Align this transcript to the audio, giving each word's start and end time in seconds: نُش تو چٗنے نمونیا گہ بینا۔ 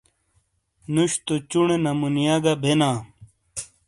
نُش 0.93 1.11
تو 1.25 1.33
چٗنے 1.49 1.77
نمونیا 1.85 2.35
گہ 2.43 2.53
بینا۔ 2.61 2.89